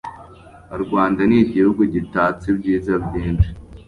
U 0.75 0.77
Rwanda 0.83 1.21
ni 1.29 1.37
igihugu 1.43 1.81
gitatse 1.93 2.45
ibyiza 2.53 2.93
byinshi 3.05 3.49